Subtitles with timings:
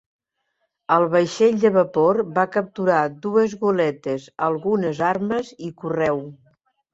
[0.93, 6.21] El vaixell de vapor va capturar dues goletes, algunes armes i correu.